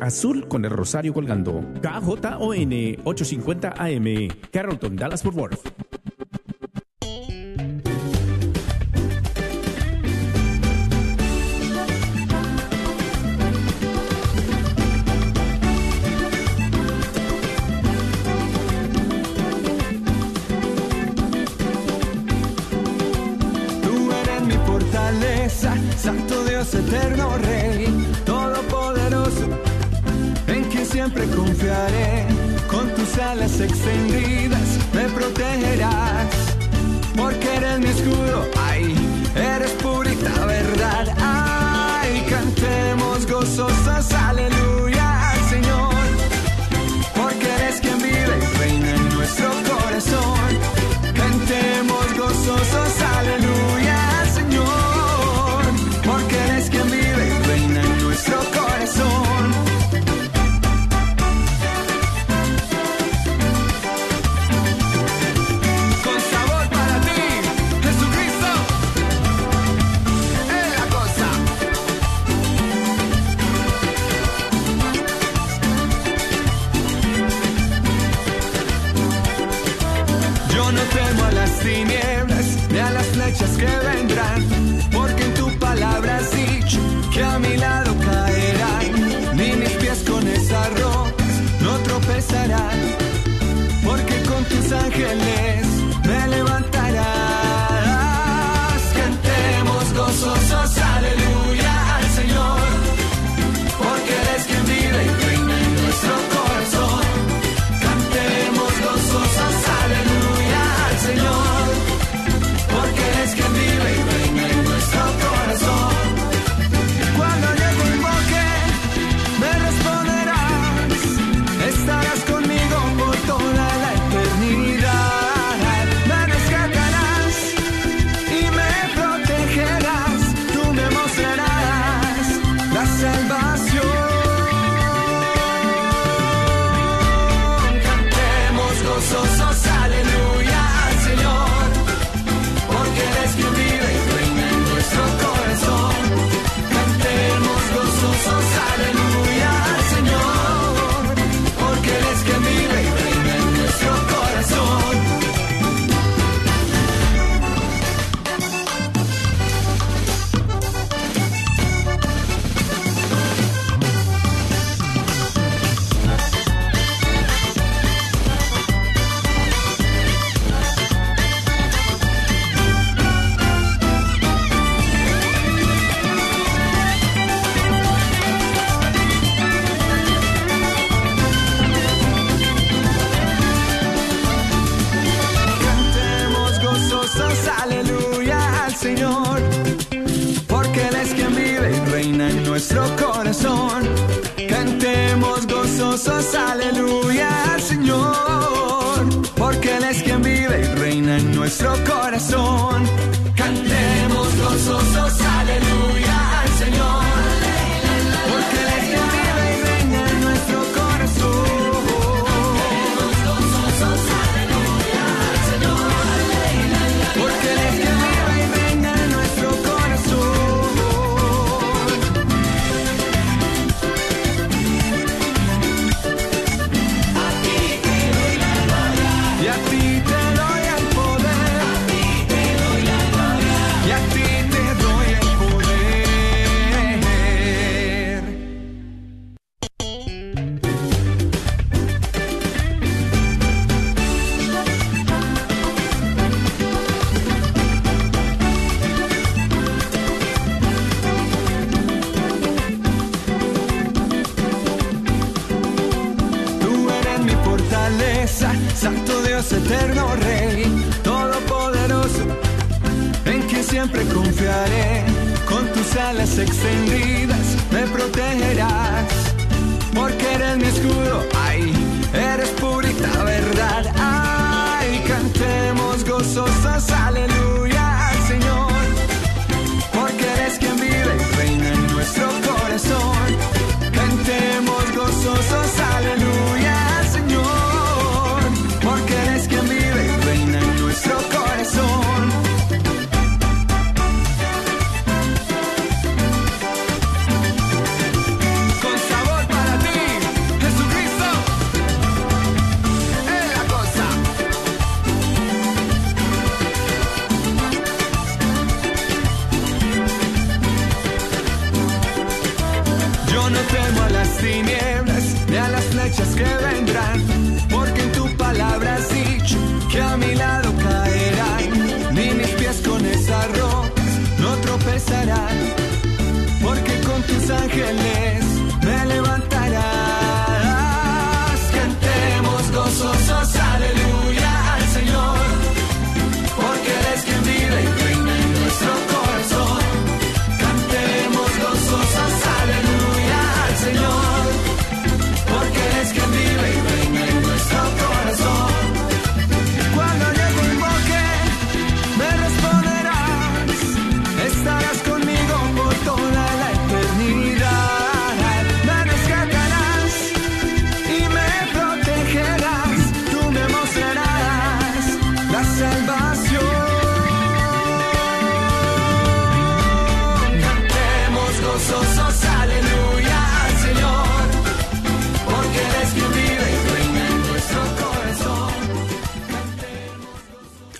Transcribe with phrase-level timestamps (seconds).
[0.00, 1.64] Azul con el rosario colgando.
[1.82, 5.87] KJON 850 AM, Carrollton, Dallas, Fort Worth.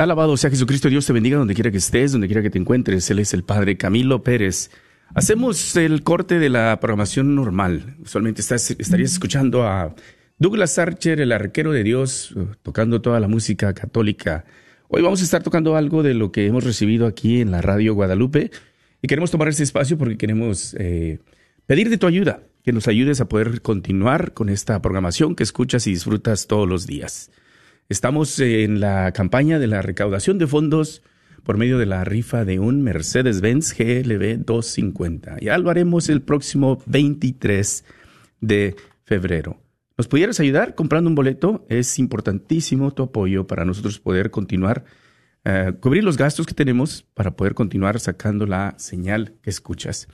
[0.08, 3.10] Alabado sea Jesucristo, Dios te bendiga donde quiera que estés, donde quiera que te encuentres.
[3.10, 4.70] Él es el Padre Camilo Pérez.
[5.14, 7.94] Hacemos el corte de la programación normal.
[8.02, 9.94] Usualmente estás, estarías escuchando a
[10.38, 14.46] Douglas Archer, el arquero de Dios, eh, tocando toda la música católica.
[14.88, 17.92] Hoy vamos a estar tocando algo de lo que hemos recibido aquí en la radio
[17.92, 18.50] Guadalupe
[19.02, 21.18] y queremos tomar este espacio porque queremos eh,
[21.66, 25.86] pedir de tu ayuda, que nos ayudes a poder continuar con esta programación que escuchas
[25.86, 27.30] y disfrutas todos los días.
[27.90, 31.02] Estamos en la campaña de la recaudación de fondos
[31.42, 35.38] por medio de la rifa de un Mercedes-Benz GLB 250.
[35.40, 37.86] Ya lo haremos el próximo 23
[38.42, 39.62] de febrero.
[39.96, 41.64] ¿Nos pudieras ayudar comprando un boleto?
[41.70, 44.84] Es importantísimo tu apoyo para nosotros poder continuar,
[45.46, 50.08] eh, cubrir los gastos que tenemos para poder continuar sacando la señal que escuchas.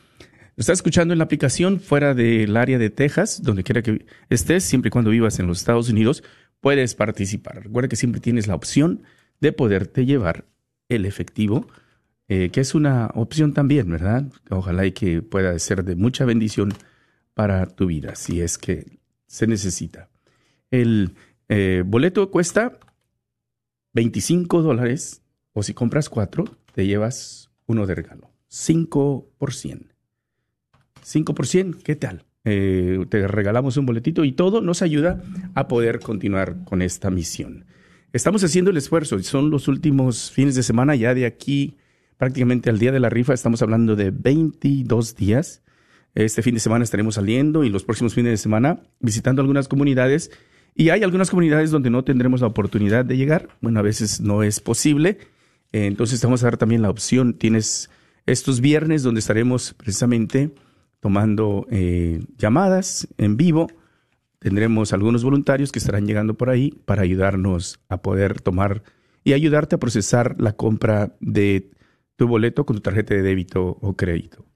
[0.57, 4.63] Lo estás escuchando en la aplicación fuera del área de Texas, donde quiera que estés,
[4.63, 6.23] siempre y cuando vivas en los Estados Unidos,
[6.65, 7.63] puedes participar.
[7.63, 9.03] Recuerda que siempre tienes la opción
[9.39, 10.47] de poderte llevar
[10.89, 11.69] el efectivo,
[12.27, 14.33] eh, que es una opción también, ¿verdad?
[14.49, 16.73] Ojalá y que pueda ser de mucha bendición
[17.35, 20.09] para tu vida, si es que se necesita.
[20.71, 21.17] El
[21.51, 22.79] eh, boleto cuesta
[23.93, 25.21] 25 dólares,
[25.53, 28.31] o si compras cuatro, te llevas uno de regalo.
[28.49, 29.93] 5 por 100.
[31.03, 32.25] 5 por 100, ¿qué tal?
[32.45, 35.23] Eh, te regalamos un boletito y todo nos ayuda
[35.55, 37.65] a poder continuar con esta misión.
[38.13, 41.77] Estamos haciendo el esfuerzo, son los últimos fines de semana, ya de aquí
[42.17, 45.63] prácticamente al día de la rifa, estamos hablando de 22 días.
[46.15, 50.31] Este fin de semana estaremos saliendo y los próximos fines de semana visitando algunas comunidades.
[50.77, 53.49] Y hay algunas comunidades donde no tendremos la oportunidad de llegar.
[53.61, 55.19] Bueno, a veces no es posible.
[55.73, 57.35] Eh, Entonces vamos a dar también la opción.
[57.35, 57.91] Tienes
[58.27, 60.53] estos viernes donde estaremos precisamente
[61.05, 63.67] tomando eh, llamadas en vivo.
[64.39, 68.83] Tendremos algunos voluntarios que estarán llegando por ahí para ayudarnos a poder tomar
[69.23, 71.71] y ayudarte a procesar la compra de
[72.17, 74.47] tu boleto con tu tarjeta de débito o crédito.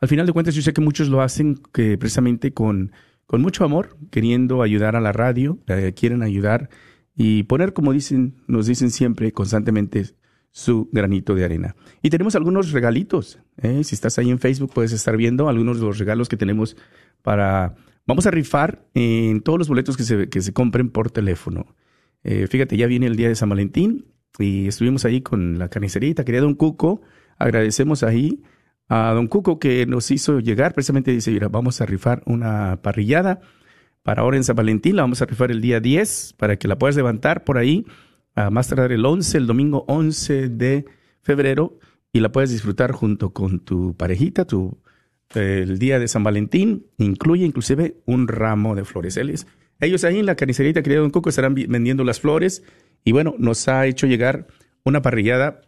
[0.00, 2.92] Al final de cuentas, yo sé que muchos lo hacen que precisamente con,
[3.26, 5.58] con mucho amor, queriendo ayudar a la radio,
[5.94, 6.70] quieren ayudar
[7.14, 10.15] y poner, como dicen, nos dicen siempre, constantemente,
[10.56, 11.76] su granito de arena.
[12.00, 13.38] Y tenemos algunos regalitos.
[13.60, 13.84] ¿eh?
[13.84, 16.78] Si estás ahí en Facebook, puedes estar viendo algunos de los regalos que tenemos
[17.20, 17.74] para...
[18.06, 21.76] Vamos a rifar en todos los boletos que se, que se compren por teléfono.
[22.24, 24.06] Eh, fíjate, ya viene el día de San Valentín
[24.38, 27.02] y estuvimos ahí con la carnicería y taquería Don Cuco.
[27.36, 28.42] Agradecemos ahí
[28.88, 30.72] a Don Cuco que nos hizo llegar.
[30.72, 33.40] Precisamente dice, mira, vamos a rifar una parrillada
[34.02, 34.96] para ahora en San Valentín.
[34.96, 37.84] La vamos a rifar el día 10 para que la puedas levantar por ahí.
[38.36, 40.84] A más tardar el 11, el domingo 11 de
[41.22, 41.78] febrero
[42.12, 44.78] y la puedes disfrutar junto con tu parejita, tu,
[45.34, 46.86] el día de San Valentín.
[46.98, 49.18] Incluye inclusive un ramo de flores.
[49.80, 52.62] Ellos, ahí en la carnicería querido Don Cuco estarán vendiendo las flores
[53.04, 54.46] y bueno, nos ha hecho llegar
[54.84, 55.62] una parrillada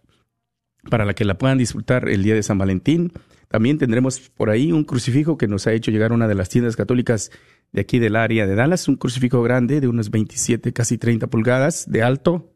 [0.90, 3.12] para la que la puedan disfrutar el día de San Valentín.
[3.48, 6.76] También tendremos por ahí un crucifijo que nos ha hecho llegar una de las tiendas
[6.76, 7.30] católicas
[7.72, 11.90] de aquí del área de Dallas, un crucifijo grande de unos 27, casi 30 pulgadas
[11.90, 12.52] de alto.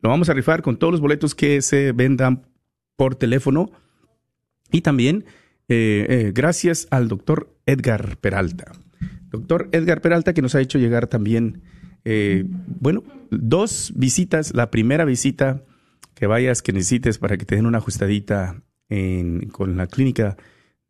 [0.00, 2.46] Lo vamos a rifar con todos los boletos que se vendan
[2.96, 3.70] por teléfono.
[4.70, 5.24] Y también
[5.68, 8.72] eh, eh, gracias al doctor Edgar Peralta.
[9.30, 11.62] Doctor Edgar Peralta que nos ha hecho llegar también,
[12.04, 14.54] eh, bueno, dos visitas.
[14.54, 15.64] La primera visita
[16.14, 20.36] que vayas, que necesites para que te den una ajustadita en, con la clínica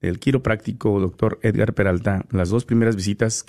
[0.00, 3.44] del quiropráctico doctor Edgar Peralta, las dos primeras visitas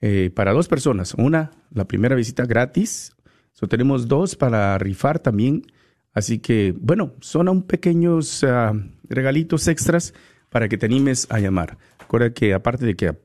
[0.00, 1.14] eh, para dos personas.
[1.14, 3.12] Una, la primera visita gratis.
[3.58, 5.66] So, tenemos dos para rifar también.
[6.12, 8.72] Así que, bueno, son un pequeños ah,
[9.08, 10.14] regalitos extras
[10.48, 11.76] para que te animes a llamar.
[11.98, 13.16] Recuerda que aparte de que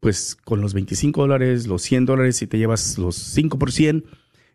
[0.00, 4.04] pues con los 25 dólares, los 100 dólares, si te llevas los 5 por 100,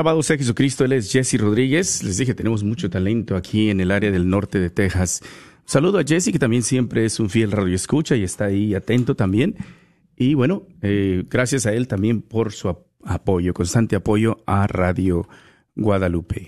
[0.07, 2.01] Alabado sea Jesucristo, él es Jesse Rodríguez.
[2.01, 5.21] Les dije, tenemos mucho talento aquí en el área del norte de Texas.
[5.65, 9.15] Saludo a Jesse, que también siempre es un fiel radio escucha y está ahí atento
[9.15, 9.57] también.
[10.15, 15.27] Y bueno, eh, gracias a él también por su ap- apoyo, constante apoyo a Radio
[15.75, 16.47] Guadalupe.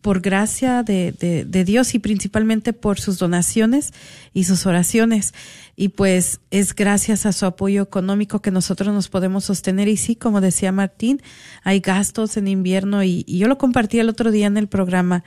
[0.00, 3.92] por gracia de, de, de Dios y principalmente por sus donaciones
[4.36, 5.32] y sus oraciones.
[5.76, 9.88] Y pues es gracias a su apoyo económico que nosotros nos podemos sostener.
[9.88, 11.22] Y sí, como decía Martín,
[11.64, 15.24] hay gastos en invierno y, yo lo compartí el otro día en el programa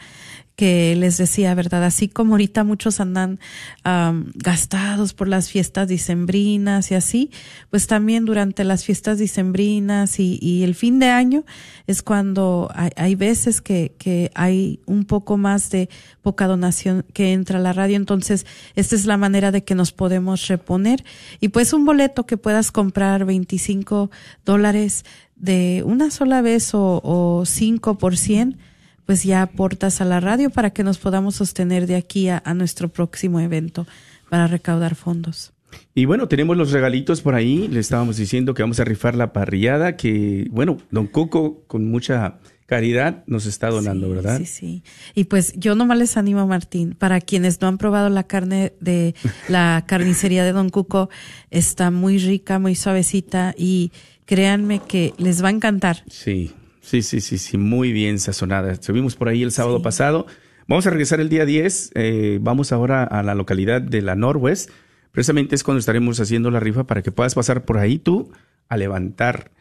[0.55, 1.85] que les decía, ¿verdad?
[1.85, 3.39] Así como ahorita muchos andan
[4.35, 7.31] gastados por las fiestas dicembrinas y así,
[7.69, 11.45] pues también durante las fiestas dicembrinas y, el fin de año
[11.87, 15.89] es cuando hay, veces que, que hay un poco más de
[16.21, 17.95] poca donación que entra a la radio.
[17.95, 18.45] Entonces,
[18.75, 21.03] esta es la manera de que nos podemos reponer.
[21.39, 24.11] Y pues un boleto que puedas comprar 25
[24.45, 28.57] dólares de una sola vez o, o 5 por 100
[29.05, 32.53] pues ya aportas a la radio para que nos podamos sostener de aquí a, a
[32.53, 33.87] nuestro próximo evento
[34.29, 35.51] para recaudar fondos.
[35.95, 37.67] Y bueno, tenemos los regalitos por ahí.
[37.67, 42.37] Le estábamos diciendo que vamos a rifar la parrillada que, bueno, don Coco con mucha
[42.69, 44.37] caridad nos está donando, Sí, ¿verdad?
[44.37, 44.83] Sí, sí.
[45.15, 49.15] Y pues yo nomás les animo, Martín, para quienes no han probado la carne de
[49.49, 51.09] la carnicería de Don Cuco,
[51.49, 53.91] está muy rica, muy suavecita y
[54.25, 56.03] créanme que les va a encantar.
[56.07, 58.75] Sí, sí, sí, sí, sí, muy bien sazonada.
[58.81, 60.27] Subimos por ahí el sábado pasado.
[60.67, 61.91] Vamos a regresar el día 10.
[61.95, 64.69] eh, vamos ahora a la localidad de la Norwest.
[65.11, 68.31] Precisamente es cuando estaremos haciendo la rifa para que puedas pasar por ahí tú
[68.67, 69.51] a levantar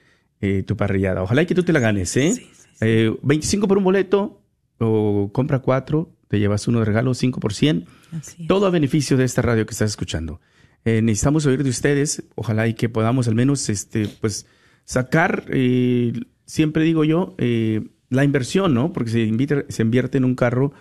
[0.43, 1.23] eh, tu parrillada.
[1.23, 2.35] Ojalá y que tú te la ganes, ¿eh?
[2.81, 4.43] Eh, 25 por un boleto
[4.79, 7.87] o compra cuatro, te llevas uno de regalo, 5 por 100.
[8.13, 8.49] Así es.
[8.49, 10.41] Todo a beneficio de esta radio que estás escuchando.
[10.85, 14.47] Eh, necesitamos oír de ustedes, ojalá y que podamos al menos, este, pues,
[14.85, 16.13] sacar, eh,
[16.47, 18.93] siempre digo yo, eh, la inversión, ¿no?
[18.93, 20.73] Porque se, invita- se invierte en un carro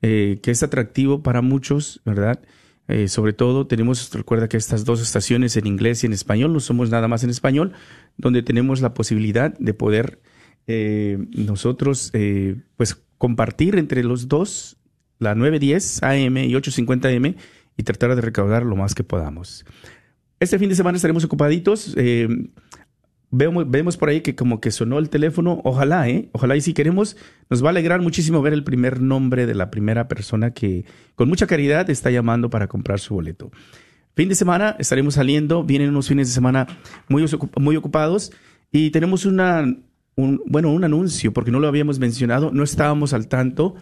[0.00, 2.40] eh, que es atractivo para muchos, ¿verdad?
[2.88, 6.58] Eh, sobre todo tenemos, recuerda que estas dos estaciones en inglés y en español, no
[6.60, 7.72] somos nada más en español,
[8.16, 10.20] donde tenemos la posibilidad de poder
[10.66, 14.76] eh, nosotros, eh, pues, compartir entre los dos
[15.18, 17.36] la 910 AM y 850 AM
[17.76, 19.64] y tratar de recaudar lo más que podamos.
[20.40, 21.94] Este fin de semana estaremos ocupaditos.
[21.96, 22.28] eh,
[23.30, 25.60] vemos, vemos por ahí que como que sonó el teléfono.
[25.64, 26.28] Ojalá, ¿eh?
[26.32, 27.16] Ojalá y si queremos,
[27.48, 31.28] nos va a alegrar muchísimo ver el primer nombre de la primera persona que con
[31.28, 33.50] mucha caridad está llamando para comprar su boleto.
[34.14, 36.66] Fin de semana estaremos saliendo, vienen unos fines de semana
[37.08, 37.24] muy,
[37.58, 38.30] muy ocupados
[38.70, 39.64] y tenemos una,
[40.16, 43.74] un, bueno, un anuncio, porque no lo habíamos mencionado, no estábamos al tanto,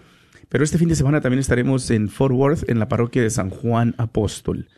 [0.49, 3.51] pero este fin de semana también estaremos en Fort Worth, en la parroquia de San
[3.51, 4.69] Juan Apóstol,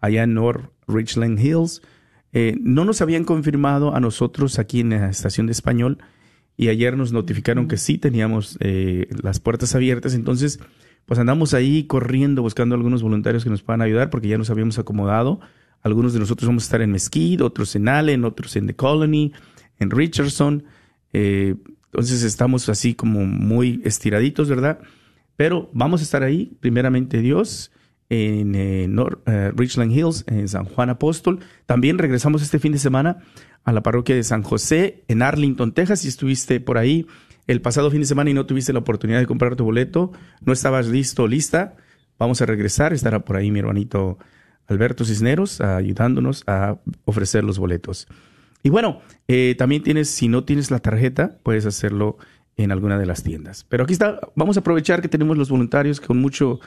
[0.00, 1.82] allá en North Richland Hills.
[2.32, 5.98] Eh, no nos habían confirmado a nosotros aquí en la estación de español
[6.56, 10.60] y ayer nos notificaron que sí teníamos eh, las puertas abiertas, entonces
[11.06, 14.78] pues andamos ahí corriendo buscando algunos voluntarios que nos puedan ayudar porque ya nos habíamos
[14.78, 15.40] acomodado.
[15.82, 19.32] Algunos de nosotros vamos a estar en Mesquite, otros en Allen, otros en The Colony,
[19.78, 20.64] en Richardson.
[21.12, 21.54] Eh,
[21.86, 24.80] entonces estamos así como muy estiraditos, ¿verdad?
[25.36, 27.70] Pero vamos a estar ahí, primeramente Dios,
[28.10, 28.88] en eh,
[29.26, 31.40] eh, Richland Hills, en San Juan Apóstol.
[31.66, 33.18] También regresamos este fin de semana
[33.64, 36.00] a la parroquia de San José, en Arlington, Texas.
[36.00, 37.06] Si estuviste por ahí
[37.46, 40.52] el pasado fin de semana y no tuviste la oportunidad de comprar tu boleto, no
[40.52, 41.76] estabas listo lista,
[42.18, 42.92] vamos a regresar.
[42.92, 44.18] Estará por ahí mi hermanito
[44.66, 48.08] Alberto Cisneros ayudándonos a ofrecer los boletos.
[48.62, 52.18] Y bueno, eh, también tienes, si no tienes la tarjeta, puedes hacerlo
[52.56, 53.64] en alguna de las tiendas.
[53.64, 56.60] Pero aquí está, vamos a aprovechar que tenemos los voluntarios que con mucho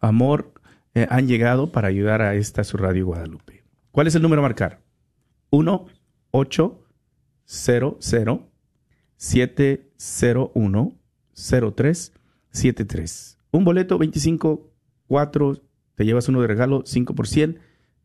[0.00, 0.52] amor
[0.94, 3.64] eh, han llegado para ayudar a esta su radio Guadalupe.
[3.90, 4.80] ¿Cuál es el número a marcar?
[5.50, 5.86] 1
[6.30, 6.80] 8
[7.44, 8.48] 0 0
[9.16, 10.94] 701
[11.74, 12.12] 03
[12.50, 13.38] 73.
[13.52, 14.70] Un boleto 25
[15.08, 15.62] 4
[15.94, 17.58] te llevas uno de regalo 5%,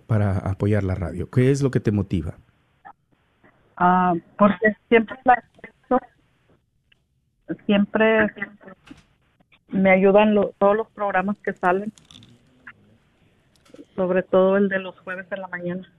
[0.07, 1.29] para apoyar la radio?
[1.29, 2.35] ¿Qué es lo que te motiva?
[3.77, 5.43] Ah, porque siempre la
[7.65, 8.27] siempre,
[9.69, 11.91] me ayudan todos los programas que salen,
[13.95, 15.91] sobre todo el de los jueves en la mañana.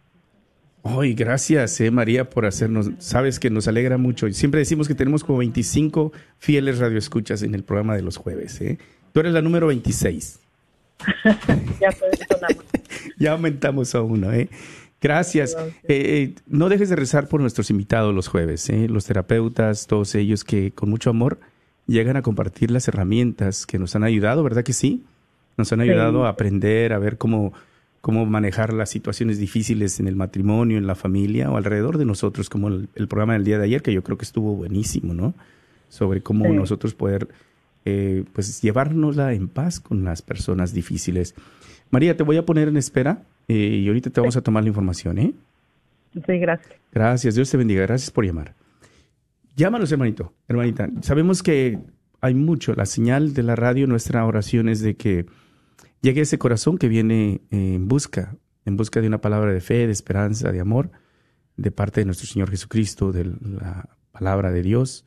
[0.87, 2.91] Ay, gracias, eh, María, por hacernos.
[2.99, 4.31] Sabes que nos alegra mucho.
[4.33, 8.61] Siempre decimos que tenemos como 25 fieles radioescuchas en el programa de los jueves.
[8.61, 8.79] ¿eh?
[9.13, 10.39] Tú eres la número 26.
[11.81, 11.91] ya,
[13.19, 14.33] ya aumentamos a uno.
[14.33, 14.49] ¿eh?
[15.01, 15.57] Gracias.
[15.59, 18.89] Eh, eh, no dejes de rezar por nuestros invitados los jueves, ¿eh?
[18.89, 21.39] los terapeutas, todos ellos que con mucho amor
[21.87, 25.05] llegan a compartir las herramientas que nos han ayudado, ¿verdad que sí?
[25.57, 27.53] Nos han ayudado a aprender, a ver cómo
[28.07, 32.49] cómo manejar las situaciones difíciles en el matrimonio, en la familia o alrededor de nosotros,
[32.49, 35.35] como el, programa del día de ayer, que yo creo que estuvo buenísimo, ¿no?
[35.89, 37.27] Sobre cómo nosotros poder,
[37.85, 41.35] eh, pues, llevárnosla en paz con las personas difíciles.
[41.91, 44.69] María, te voy a poner en espera eh, y ahorita te vamos a tomar la
[44.69, 45.35] información, ¿eh?
[46.15, 46.77] Sí, gracias.
[46.93, 48.55] Gracias, Dios te bendiga, gracias por llamar.
[49.57, 50.89] Llámanos, hermanito, hermanita.
[51.01, 51.81] Sabemos que
[52.21, 55.27] hay mucho, la señal de la radio, nuestra oración es de que
[56.07, 59.93] llegue ese corazón que viene en busca, en busca de una palabra de fe, de
[59.93, 60.93] esperanza, de amor,
[61.57, 65.05] de parte de nuestro Señor Jesucristo, de la palabra de Dios.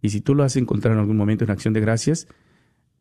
[0.00, 2.26] Y si tú lo has encontrado en algún momento en acción de gracias,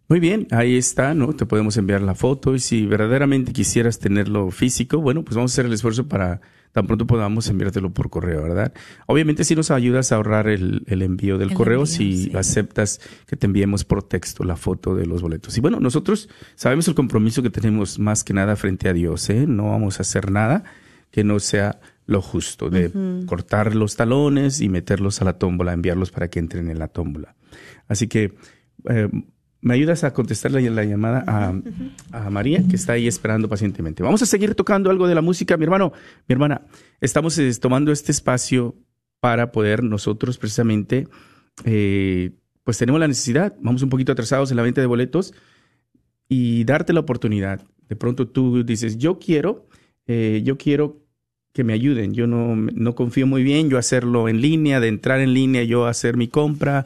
[0.08, 1.32] Muy bien, ahí está, ¿no?
[1.32, 5.54] Te podemos enviar la foto y si verdaderamente quisieras tenerlo físico, bueno, pues vamos a
[5.54, 6.40] hacer el esfuerzo para
[6.72, 8.74] tan pronto podamos enviártelo por correo, ¿verdad?
[9.06, 12.32] Obviamente si nos ayudas a ahorrar el, el envío del El correo envío, si sí.
[12.36, 15.56] aceptas que te enviemos por texto la foto de los boletos.
[15.56, 19.46] Y bueno, nosotros sabemos el compromiso que tenemos más que nada frente a Dios, ¿eh?
[19.46, 20.64] No vamos a hacer nada
[21.12, 22.90] que no sea lo justo, de
[23.24, 27.36] cortar los talones y meterlos a la tómbola, enviarlos para que entren en la tómbola.
[27.86, 28.34] Así que
[28.90, 29.08] eh,
[29.64, 31.54] me ayudas a contestarle la llamada a,
[32.12, 34.02] a María, que está ahí esperando pacientemente.
[34.02, 35.56] Vamos a seguir tocando algo de la música.
[35.56, 35.92] Mi hermano,
[36.28, 36.62] mi hermana,
[37.00, 38.76] estamos eh, tomando este espacio
[39.20, 41.08] para poder nosotros precisamente,
[41.64, 45.32] eh, pues tenemos la necesidad, vamos un poquito atrasados en la venta de boletos
[46.28, 47.62] y darte la oportunidad.
[47.88, 49.66] De pronto tú dices, yo quiero,
[50.06, 51.06] eh, yo quiero
[51.54, 52.12] que me ayuden.
[52.12, 55.86] Yo no, no confío muy bien, yo hacerlo en línea, de entrar en línea, yo
[55.86, 56.84] hacer mi compra.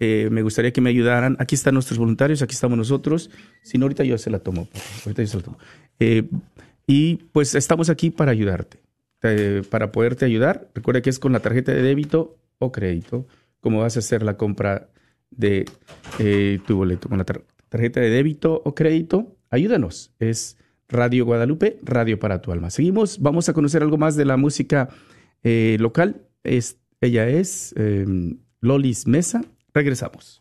[0.00, 1.36] Eh, me gustaría que me ayudaran.
[1.38, 3.30] Aquí están nuestros voluntarios, aquí estamos nosotros.
[3.62, 4.68] Si no, ahorita yo se la tomo.
[5.04, 5.58] Ahorita yo se la tomo.
[6.00, 6.24] Eh,
[6.86, 8.78] y pues estamos aquí para ayudarte,
[9.22, 10.68] eh, para poderte ayudar.
[10.74, 13.26] Recuerda que es con la tarjeta de débito o crédito,
[13.60, 14.88] como vas a hacer la compra
[15.30, 15.64] de
[16.66, 17.08] tu boleto.
[17.08, 20.12] Con la tar- tarjeta de débito o crédito, ayúdanos.
[20.18, 22.70] Es Radio Guadalupe, Radio para tu alma.
[22.70, 24.90] Seguimos, vamos a conocer algo más de la música
[25.42, 26.20] local.
[27.00, 28.04] Ella es eh,
[28.60, 29.42] Lolis Mesa.
[29.74, 30.40] Regresamos.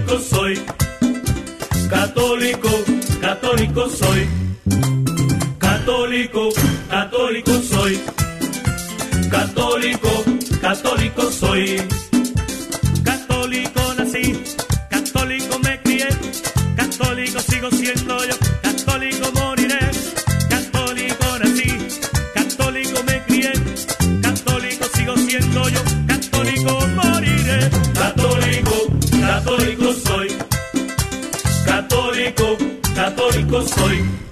[0.05, 0.61] católico soy.
[1.89, 2.69] Católico,
[3.21, 4.27] católico soy.
[5.59, 6.49] Católico,
[6.89, 7.99] católico soy.
[9.29, 10.09] Católico,
[10.61, 11.81] católico soy.
[13.03, 14.43] Católico nací,
[14.89, 16.07] católico me crié,
[16.75, 18.34] católico sigo siendo yo,
[33.65, 34.24] católico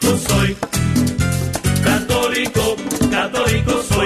[0.00, 0.56] católico soy,
[1.82, 2.76] católico,
[3.10, 3.99] católico soy.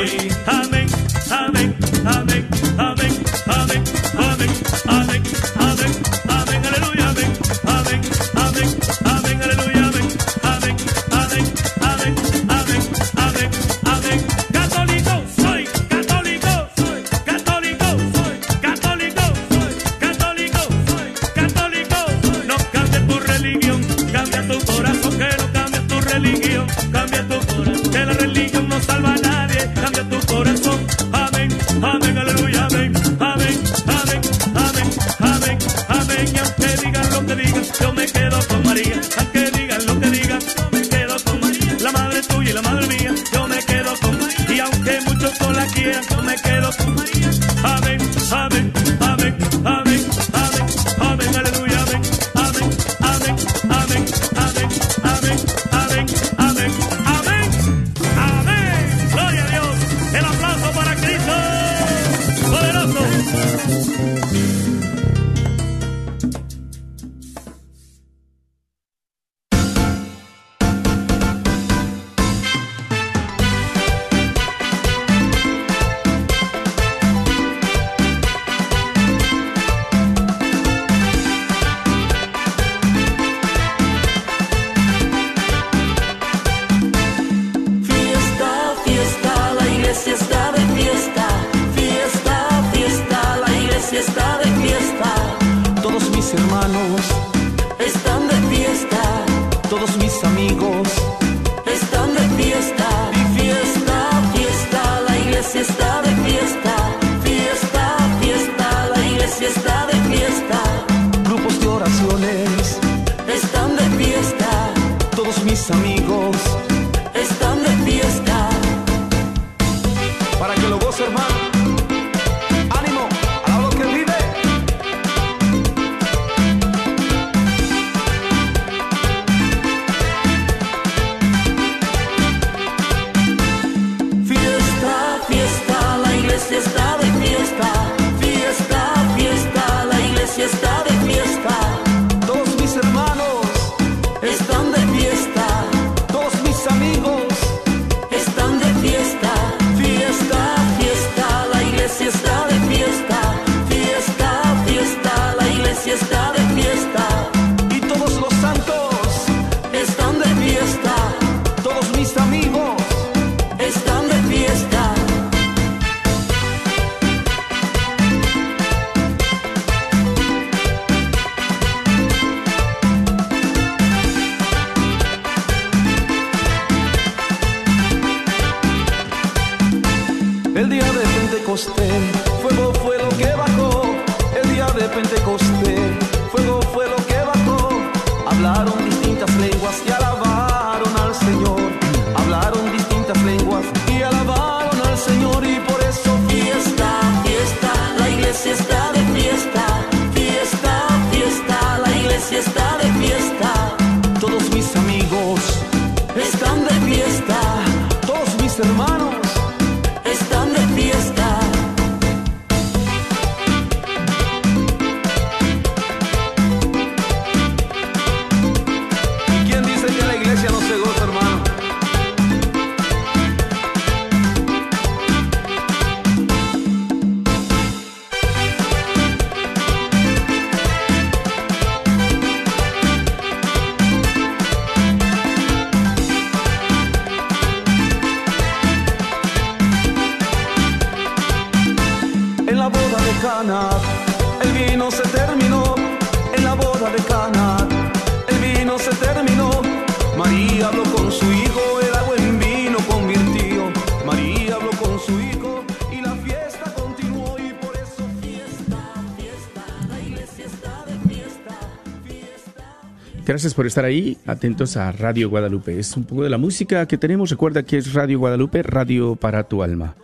[263.45, 265.79] Gracias por estar ahí, atentos a Radio Guadalupe.
[265.79, 269.45] Es un poco de la música que tenemos, recuerda que es Radio Guadalupe, radio para
[269.45, 269.97] tu alma.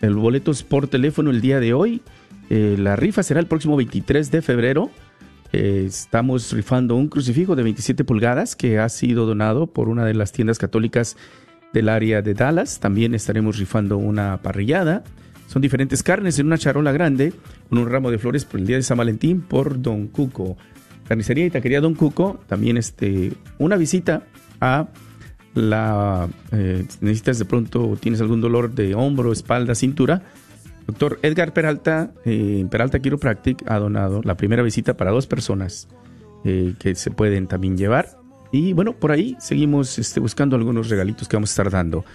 [0.02, 2.02] boletos por teléfono el día de hoy.
[2.50, 4.92] Eh, la rifa será el próximo 23 de febrero.
[5.54, 10.34] Estamos rifando un crucifijo de 27 pulgadas que ha sido donado por una de las
[10.34, 11.16] tiendas católicas
[11.74, 12.80] del área de Dallas.
[12.80, 15.04] También estaremos rifando una parrillada.
[15.48, 17.34] Son diferentes carnes en una charola grande
[17.70, 20.58] con un ramo de flores por el día de San Valentín por Don Cuco.
[21.08, 22.40] Carnicería y taquería Don Cuco.
[22.48, 24.24] También este, una visita
[24.62, 24.88] a
[25.54, 26.30] la...
[26.52, 30.24] eh, necesitas de pronto, tienes algún dolor de hombro, espalda, cintura.
[30.88, 35.88] Doctor Edgar Peralta, eh, Peralta Chiropractic, ha donado la primera visita para dos personas
[36.44, 38.23] eh, que se pueden también llevar.
[38.54, 42.06] Y bueno, por ahí seguimos este, buscando algunos regalitos que vamos a estar dando.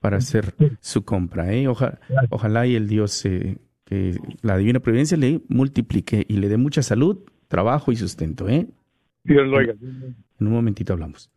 [0.00, 1.66] para hacer su compra, ¿eh?
[1.68, 1.98] Oja-
[2.30, 6.82] ojalá y el Dios, eh, que la divina providencia le multiplique y le dé mucha
[6.82, 8.66] salud, trabajo y sustento, ¿eh?
[9.24, 9.74] Dios lo oiga.
[9.80, 11.30] En un momentito hablamos.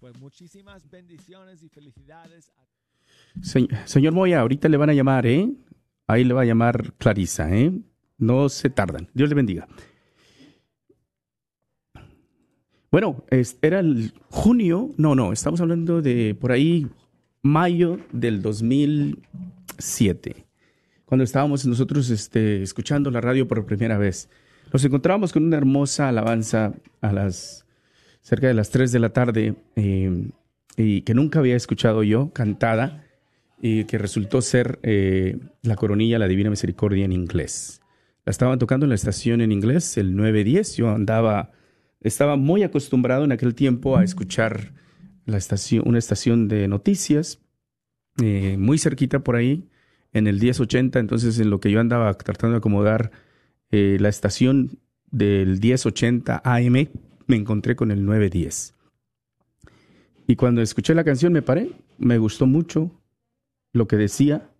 [0.00, 2.64] pues muchísimas bendiciones y felicidades a
[3.42, 5.48] Se- señor Moya, ahorita le van a llamar, ¿eh?
[6.06, 7.72] Ahí le va a llamar Clarisa, ¿eh?
[8.18, 9.08] No se tardan.
[9.14, 9.66] Dios le bendiga.
[12.94, 13.24] Bueno,
[13.60, 16.86] era el junio, no, no, estamos hablando de por ahí
[17.42, 20.46] mayo del 2007,
[21.04, 24.28] cuando estábamos nosotros este, escuchando la radio por primera vez.
[24.72, 27.66] Nos encontramos con una hermosa alabanza a las
[28.20, 30.28] cerca de las 3 de la tarde eh,
[30.76, 33.02] y que nunca había escuchado yo cantada
[33.60, 37.80] y que resultó ser eh, la coronilla La Divina Misericordia en inglés.
[38.24, 40.76] La estaban tocando en la estación en inglés, el 910.
[40.76, 41.50] Yo andaba,
[42.04, 44.72] estaba muy acostumbrado en aquel tiempo a escuchar
[45.24, 47.40] la estación, una estación de noticias
[48.22, 49.68] eh, muy cerquita por ahí,
[50.12, 51.00] en el 1080.
[51.00, 53.10] Entonces, en lo que yo andaba tratando de acomodar
[53.70, 54.78] eh, la estación
[55.10, 56.88] del 1080 AM,
[57.26, 58.74] me encontré con el 910.
[60.26, 62.90] Y cuando escuché la canción me paré, me gustó mucho
[63.72, 64.50] lo que decía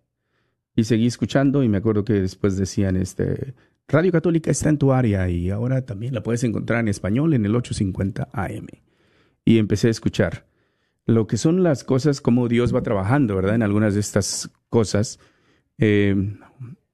[0.75, 3.53] y seguí escuchando y me acuerdo que después decían este
[3.87, 7.45] Radio Católica está en tu área y ahora también la puedes encontrar en español en
[7.45, 8.67] el 850 AM.
[9.43, 10.47] Y empecé a escuchar
[11.05, 13.55] lo que son las cosas, como Dios va trabajando, ¿verdad?
[13.55, 15.19] En algunas de estas cosas.
[15.77, 16.15] Eh,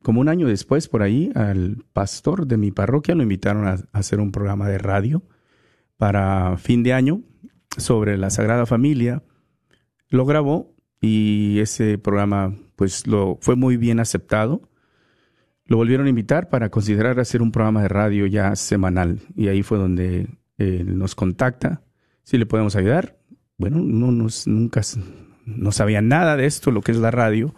[0.02, 3.86] como un año después, por ahí, al pastor de mi parroquia lo invitaron a, a
[3.94, 5.24] hacer un programa de radio
[5.96, 7.22] para fin de año
[7.78, 9.24] sobre la Sagrada Familia.
[10.10, 14.62] Lo grabó y ese programa pues lo fue muy bien aceptado.
[15.72, 19.64] Lo volvieron a invitar para considerar hacer un programa de radio ya semanal y ahí
[19.64, 21.82] fue donde eh, nos contacta
[22.24, 23.18] si le podemos ayudar.
[23.58, 24.82] Bueno, no nos nunca
[25.46, 27.56] no sabía nada de esto, lo que es la radio,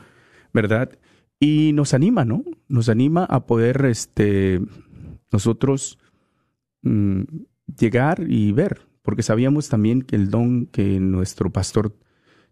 [0.53, 0.91] ¿verdad?
[1.39, 2.43] Y nos anima, ¿no?
[2.67, 4.61] Nos anima a poder este
[5.31, 5.97] nosotros
[6.83, 7.23] mm,
[7.79, 11.97] llegar y ver, porque sabíamos también que el don que nuestro pastor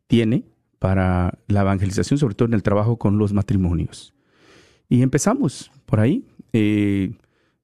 [0.08, 0.44] tiene
[0.80, 4.16] para la evangelización, sobre todo en el trabajo con los matrimonios.
[4.92, 6.26] Y empezamos por ahí.
[6.52, 7.14] eh,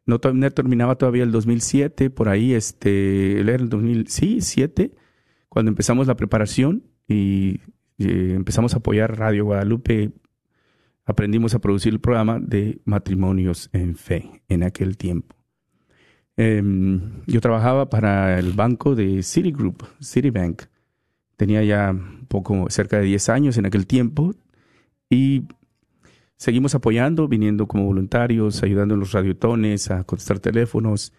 [0.05, 4.93] no, terminaba todavía el 2007, por ahí, este, era el 2007,
[5.49, 7.59] cuando empezamos la preparación y
[7.97, 10.13] eh, empezamos a apoyar Radio Guadalupe,
[11.03, 15.35] aprendimos a producir el programa de matrimonios en fe en aquel tiempo.
[16.37, 20.61] Em, yo trabajaba para el banco de Citigroup, Citibank.
[21.35, 21.93] Tenía ya
[22.29, 24.33] poco cerca de 10 años en aquel tiempo
[25.09, 25.43] y
[26.37, 31.13] seguimos apoyando, viniendo como voluntarios, ayudando en los radiotones, a contestar teléfonos.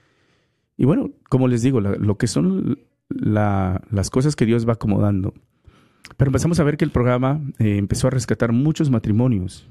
[0.77, 5.35] Y bueno, como les digo, lo que son la- las cosas que Dios va acomodando.
[6.17, 9.69] Pero empezamos a ver que el programa eh, empezó a rescatar muchos matrimonios.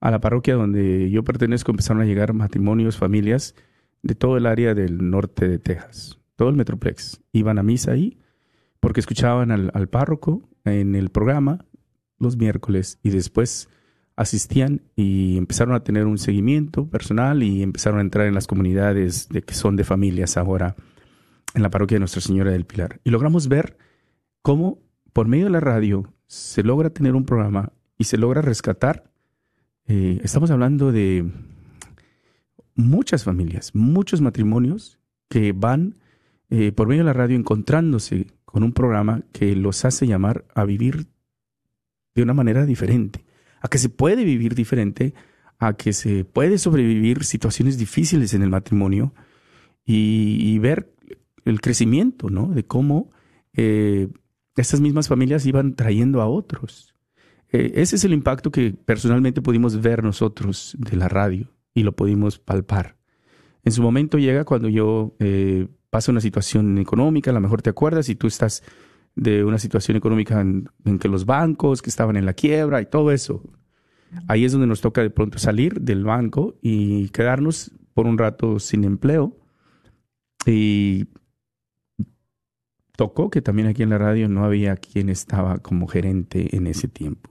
[0.00, 3.54] A la parroquia donde yo pertenezco empezaron a llegar matrimonios, familias
[4.02, 7.20] de todo el área del norte de Texas, todo el Metroplex.
[7.32, 8.18] Iban a misa ahí
[8.80, 11.64] porque escuchaban al, al párroco en el programa
[12.18, 13.68] los miércoles y después
[14.16, 19.28] asistían y empezaron a tener un seguimiento personal y empezaron a entrar en las comunidades
[19.28, 20.76] de que son de familias ahora
[21.54, 23.00] en la parroquia de Nuestra Señora del Pilar.
[23.04, 23.76] Y logramos ver
[24.42, 24.78] cómo
[25.12, 29.10] por medio de la radio se logra tener un programa y se logra rescatar.
[29.86, 31.30] eh, estamos hablando de
[32.74, 34.98] muchas familias, muchos matrimonios
[35.28, 35.96] que van
[36.50, 40.64] eh, por medio de la radio encontrándose con un programa que los hace llamar a
[40.64, 41.06] vivir
[42.14, 43.24] de una manera diferente,
[43.64, 45.14] a que se puede vivir diferente,
[45.58, 49.14] a que se puede sobrevivir situaciones difíciles en el matrimonio
[49.86, 50.92] y, ver
[51.46, 52.48] el crecimiento, ¿no?
[52.48, 53.10] De cómo
[53.54, 54.08] eh,
[54.54, 56.94] estas mismas familias iban trayendo a otros.
[57.52, 61.92] Eh, ese es el impacto que personalmente pudimos ver nosotros de la radio y lo
[61.92, 62.98] pudimos palpar.
[63.62, 67.70] En su momento llega cuando yo eh, paso una situación económica, a lo mejor te
[67.70, 68.62] acuerdas, y tú estás
[69.16, 73.12] de una situación económica en, que los bancos que estaban en la quiebra y todo
[73.12, 73.42] eso.
[74.28, 78.58] Ahí es donde nos toca de pronto salir del banco y quedarnos por un rato
[78.58, 79.36] sin empleo.
[80.46, 81.06] Y
[82.96, 86.88] tocó que también aquí en la radio no había quien estaba como gerente en ese
[86.88, 87.30] tiempo.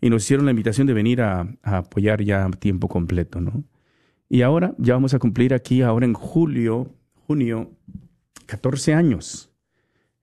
[0.00, 3.64] Y nos hicieron la invitación de venir a, apoyar ya tiempo completo, ¿no?
[4.28, 6.94] Y ahora ya vamos a cumplir aquí, ahora en julio,
[7.26, 7.70] junio,
[8.46, 9.53] 14 años.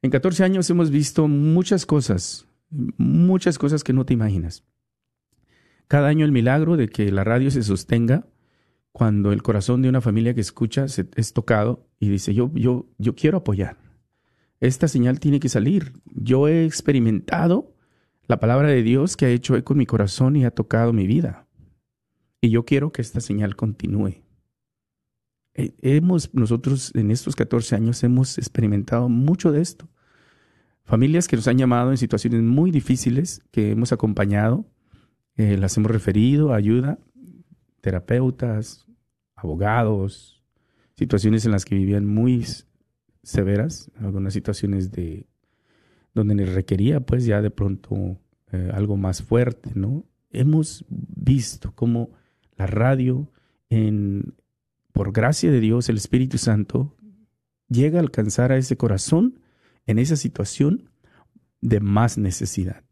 [0.04, 4.64] En 14 años hemos visto muchas cosas, muchas cosas que no te imaginas.
[5.88, 8.28] Cada año el milagro de que la radio se sostenga
[8.92, 13.16] cuando el corazón de una familia que escucha es tocado y dice, yo, yo, yo
[13.16, 13.78] quiero apoyar.
[14.60, 15.94] Esta señal tiene que salir.
[16.06, 17.76] Yo he experimentado
[18.28, 21.06] la palabra de Dios que ha hecho eco en mi corazón y ha tocado mi
[21.06, 21.48] vida.
[22.40, 24.24] Y yo quiero que esta señal continúe.
[25.54, 29.91] Eh, Hemos, nosotros en estos 14 años hemos experimentado mucho de esto.
[30.84, 34.66] Familias que nos han llamado en situaciones muy difíciles, que hemos acompañado,
[35.38, 37.00] eh, las hemos referido a ayuda,
[37.82, 38.88] terapeutas,
[39.36, 40.44] abogados,
[40.96, 42.46] situaciones en las que vivían muy
[43.24, 45.26] severas, algunas situaciones de
[46.14, 48.20] donde requería pues ya de pronto
[48.52, 50.06] eh, algo más fuerte, ¿no?
[50.32, 52.12] Hemos visto cómo
[52.58, 53.32] la radio,
[53.70, 54.34] en,
[54.92, 56.96] por gracia de Dios, el Espíritu Santo,
[57.70, 59.40] llega a alcanzar a ese corazón
[59.86, 60.90] en esa situación
[61.62, 62.84] de más necesidad.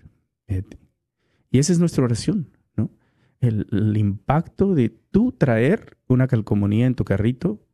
[1.52, 2.92] Y esa es nuestra oración, ¿no?
[3.40, 7.66] El, el impacto de tú traer una calcomanía en tu carrito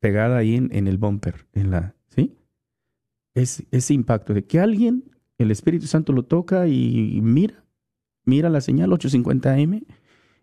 [0.00, 2.36] pegada ahí en, en el bumper, en la, ¿sí?
[3.34, 7.64] Es, ese impacto de que alguien, el Espíritu Santo lo toca y mira,
[8.24, 9.86] mira la señal 850M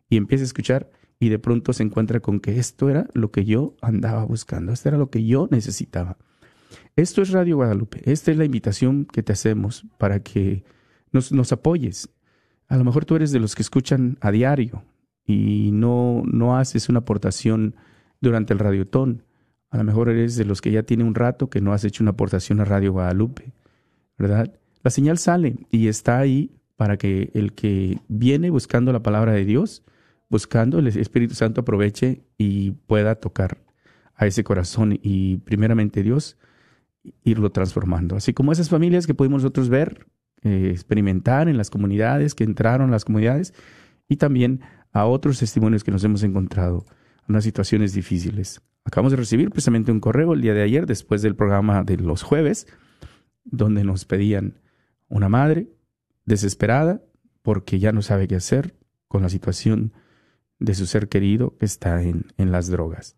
[0.09, 3.45] y empieza a escuchar y de pronto se encuentra con que esto era lo que
[3.45, 6.17] yo andaba buscando, esto era lo que yo necesitaba.
[6.95, 10.63] Esto es Radio Guadalupe, esta es la invitación que te hacemos para que
[11.11, 12.09] nos, apoyes.
[12.67, 14.83] A lo mejor tú eres de los que escuchan a diario
[15.25, 17.75] y no, no haces una aportación
[18.21, 19.23] durante el radiotón.
[19.69, 22.03] A lo mejor eres de los que ya tiene un rato que no has hecho
[22.03, 23.53] una aportación a Radio Guadalupe,
[24.17, 24.53] ¿verdad?
[24.83, 29.45] La señal sale y está ahí para que el que viene buscando la palabra de
[29.45, 29.83] Dios,
[30.29, 33.59] buscando el Espíritu Santo aproveche y pueda tocar
[34.15, 36.37] a ese corazón y primeramente Dios
[37.23, 38.15] irlo transformando.
[38.15, 40.07] Así como esas familias que pudimos nosotros ver
[40.43, 43.53] eh, experimentar en las comunidades, que entraron las comunidades,
[44.09, 46.85] y también a otros testimonios que nos hemos encontrado
[47.27, 48.61] en unas situaciones difíciles.
[48.83, 52.23] Acabamos de recibir precisamente un correo el día de ayer, después del programa de los
[52.23, 52.67] jueves,
[53.45, 54.59] donde nos pedían
[55.07, 55.69] una madre
[56.25, 57.01] desesperada
[57.41, 58.75] porque ya no sabe qué hacer
[59.07, 59.93] con la situación
[60.59, 63.15] de su ser querido que está en, en las drogas.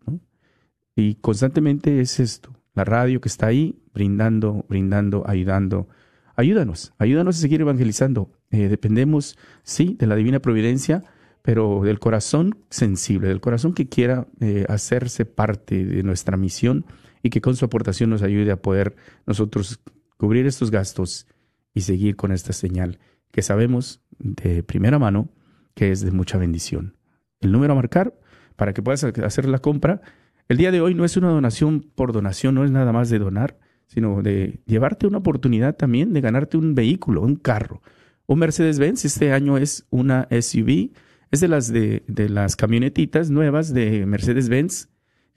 [0.94, 5.88] Y constantemente es esto, la radio que está ahí brindando, brindando, ayudando.
[6.36, 8.30] Ayúdanos, ayúdanos a seguir evangelizando.
[8.50, 11.02] Eh, dependemos, sí, de la divina providencia,
[11.42, 16.84] pero del corazón sensible, del corazón que quiera eh, hacerse parte de nuestra misión
[17.22, 18.94] y que con su aportación nos ayude a poder
[19.26, 19.80] nosotros
[20.18, 21.26] cubrir estos gastos
[21.72, 22.98] y seguir con esta señal
[23.32, 25.30] que sabemos de primera mano
[25.74, 26.96] que es de mucha bendición.
[27.40, 28.14] El número a marcar
[28.56, 30.00] para que puedas hacer la compra.
[30.48, 33.18] El día de hoy no es una donación por donación, no es nada más de
[33.18, 37.82] donar, sino de llevarte una oportunidad también de ganarte un vehículo, un carro.
[38.26, 40.90] Un Mercedes-Benz este año es una SUV,
[41.30, 44.88] es de las de, de las camionetitas nuevas de Mercedes-Benz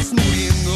[0.09, 0.71] Estás muriendo,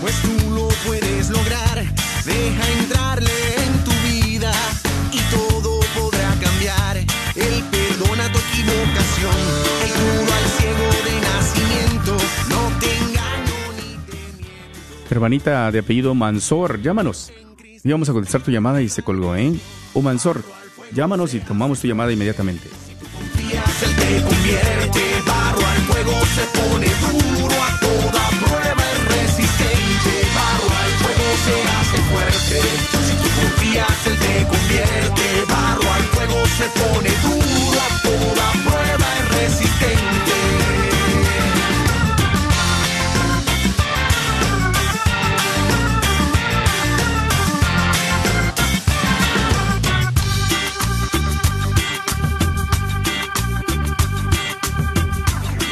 [0.00, 1.84] pues tú lo puedes lograr.
[2.24, 3.30] Deja entrarle
[3.66, 4.52] en tu vida
[5.12, 6.98] y todo podrá cambiar.
[6.98, 9.34] Él perdona tu equivocación,
[9.84, 12.16] el curo al ciego de nacimiento.
[12.48, 17.32] No te engaño ni Hermanita de apellido Mansor, llámanos.
[17.82, 19.52] Íbamos a contestar tu llamada y se colgó, ¿eh?
[19.94, 20.44] O Mansor,
[20.92, 22.68] llámanos y tomamos tu llamada inmediatamente.
[23.12, 25.00] confías, él te convierte.
[25.26, 26.49] Barro al fuego se
[36.70, 40.36] pone duro, toda prueba es resistente.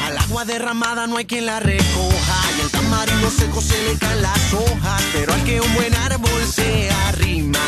[0.07, 4.23] Al agua derramada no hay quien la recoja y el tamarindo seco se le caen
[4.23, 7.59] las hojas, pero al que un buen árbol se arrima,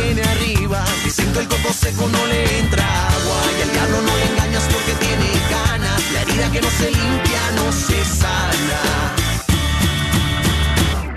[0.00, 0.84] tiene arriba.
[1.04, 4.92] Dicen que el coco seco no le entra agua y al diablo no engañas porque
[5.04, 6.02] tiene ganas.
[6.12, 8.80] La herida que no se limpia no se sana.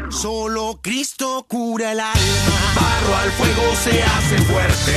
[0.10, 2.60] Solo Cristo cura el alma.
[2.76, 4.94] Barro al fuego se hace fuerte.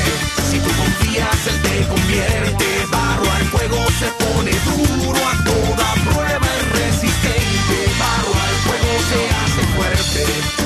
[0.51, 2.67] Si tú confías, Él te convierte.
[2.91, 5.21] Barro al fuego se pone duro.
[5.33, 7.77] A toda prueba es resistente.
[8.01, 10.23] Barro al fuego se hace fuerte.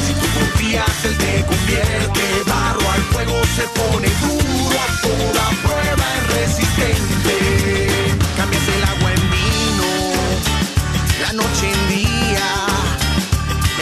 [0.06, 2.55] Si tú confías, Él te convierte.
[3.56, 4.76] Se pone duro.
[4.78, 7.34] A toda prueba es resistente.
[8.36, 9.88] Cambias el agua en vino.
[11.22, 12.16] La noche en día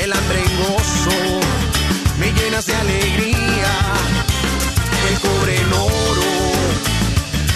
[0.05, 1.41] el hambre en gozo,
[2.19, 3.73] me llenas de alegría,
[5.09, 6.33] el cobre en oro,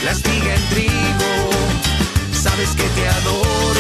[0.04, 1.50] la espiga en trigo,
[2.32, 3.77] sabes que te adoro,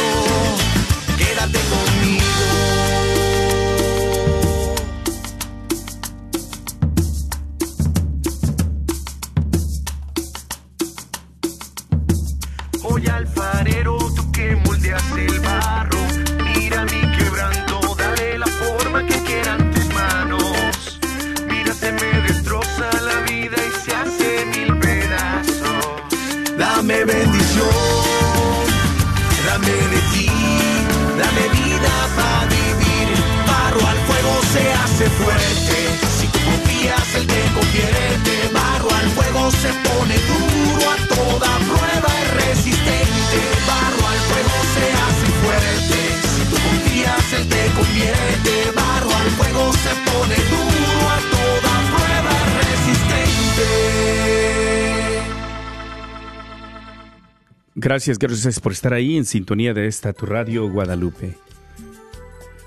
[57.98, 61.34] Gracias, gracias por estar ahí en sintonía de esta tu radio Guadalupe.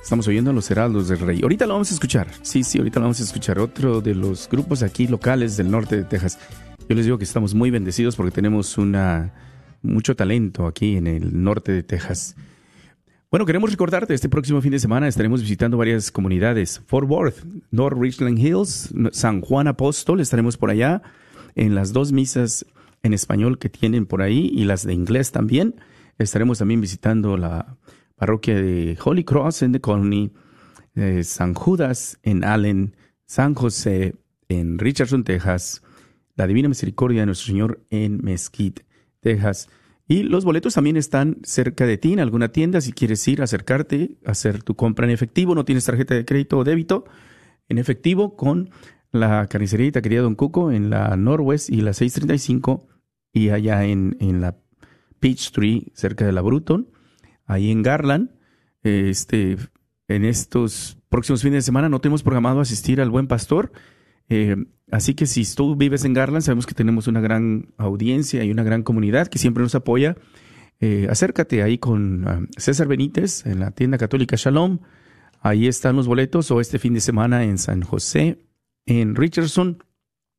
[0.04, 1.40] Estamos oyendo a los Heraldos del Rey.
[1.42, 2.28] Ahorita lo vamos a escuchar.
[2.42, 3.58] Sí, sí, ahorita lo vamos a escuchar.
[3.58, 6.38] Otro de los grupos aquí locales del norte de Texas.
[6.90, 9.34] Yo les digo que estamos muy bendecidos porque tenemos una
[9.82, 12.36] mucho talento aquí en el norte de Texas.
[13.30, 16.82] Bueno, queremos recordarte, este próximo fin de semana estaremos visitando varias comunidades.
[16.88, 21.02] Fort Worth, North Richland Hills, San Juan Apóstol, estaremos por allá
[21.56, 22.66] en las dos misas
[23.04, 25.76] en español que tienen por ahí y las de inglés también.
[26.18, 27.78] Estaremos también visitando la
[28.16, 30.32] parroquia de Holy Cross en The Colony,
[30.96, 32.96] eh, San Judas en Allen,
[33.26, 34.16] San José
[34.50, 35.82] en Richardson, Texas,
[36.36, 38.86] la Divina Misericordia de Nuestro Señor en Mesquite,
[39.20, 39.70] Texas.
[40.08, 42.82] Y los boletos también están cerca de ti en alguna tienda.
[42.82, 46.64] Si quieres ir, acercarte, hacer tu compra en efectivo, no tienes tarjeta de crédito o
[46.64, 47.06] débito,
[47.70, 48.70] en efectivo con
[49.12, 52.88] la carnicería y taquería Don Cuco en la Norwest y la 635
[53.34, 54.58] y allá en, en la
[55.20, 56.90] Peachtree, cerca de la Bruton,
[57.46, 58.32] ahí en Garland.
[58.84, 59.58] Este,
[60.08, 63.72] en estos próximos fines de semana no tenemos programado asistir al Buen Pastor.
[64.30, 64.56] Eh,
[64.92, 68.64] así que si tú vives en Garland, sabemos que tenemos una gran audiencia y una
[68.64, 70.18] gran comunidad que siempre nos apoya.
[70.80, 74.80] Eh, acércate ahí con ah, César Benítez en la tienda católica Shalom.
[75.42, 76.50] Ahí están los boletos.
[76.52, 78.40] O este fin de semana en San José,
[78.86, 79.84] en Richardson,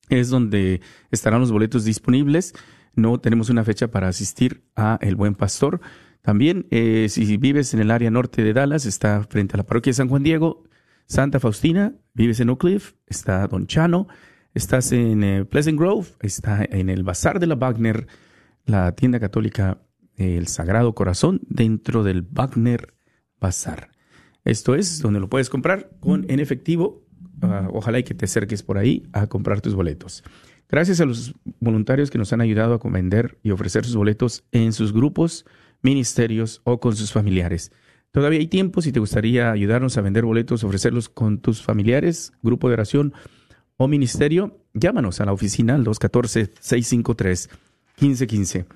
[0.08, 0.80] es donde
[1.10, 2.54] estarán los boletos disponibles.
[2.94, 5.80] No tenemos una fecha para asistir a El Buen Pastor.
[6.20, 9.90] También, eh, si vives en el área norte de Dallas, está frente a la parroquia
[9.90, 10.64] de San Juan Diego,
[11.06, 14.06] Santa Faustina, vives en Oak Cliff, está Don Chano,
[14.54, 18.06] estás en eh, Pleasant Grove, está en el Bazar de la Wagner,
[18.64, 19.82] la tienda católica
[20.16, 22.94] El Sagrado Corazón, dentro del Wagner
[23.40, 23.90] Bazar.
[24.44, 27.04] Esto es donde lo puedes comprar con en efectivo.
[27.42, 30.22] Ah, ojalá y que te acerques por ahí a comprar tus boletos.
[30.68, 34.72] Gracias a los voluntarios que nos han ayudado a vender y ofrecer sus boletos en
[34.72, 35.44] sus grupos,
[35.82, 37.72] ministerios o con sus familiares.
[38.12, 42.68] Todavía hay tiempo si te gustaría ayudarnos a vender boletos, ofrecerlos con tus familiares, grupo
[42.68, 43.12] de oración
[43.76, 48.66] o ministerio, llámanos a la oficina al 214-653-1515.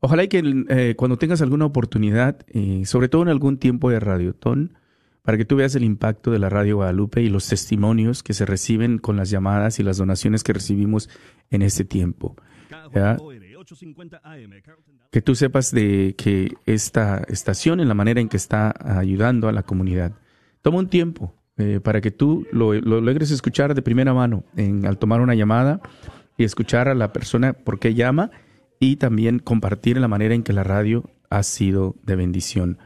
[0.00, 4.00] Ojalá y que eh, cuando tengas alguna oportunidad, eh, sobre todo en algún tiempo de
[4.00, 4.78] radiotón,
[5.26, 8.46] para que tú veas el impacto de la Radio Guadalupe y los testimonios que se
[8.46, 11.10] reciben con las llamadas y las donaciones que recibimos
[11.50, 12.36] en este tiempo.
[15.10, 19.52] Que tú sepas de que esta estación, en la manera en que está ayudando a
[19.52, 20.12] la comunidad,
[20.62, 24.96] toma un tiempo eh, para que tú lo, lo, logres escuchar de primera mano al
[24.98, 25.80] tomar una llamada
[26.38, 28.30] y escuchar a la persona por qué llama
[28.78, 32.78] y también compartir la manera en que la radio ha sido de bendición